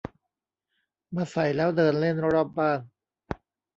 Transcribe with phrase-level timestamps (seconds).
[1.15, 2.79] มาใส่แล้วเดินเล่นรอบบ้าน